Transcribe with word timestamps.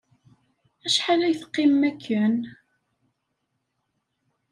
Acḥal 0.85 1.21
ay 1.21 1.35
teqqimem 1.41 1.81
akken? 1.89 2.35